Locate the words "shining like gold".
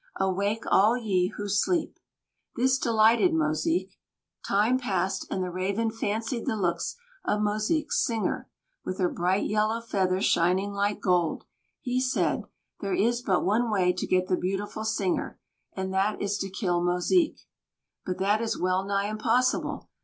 10.25-11.45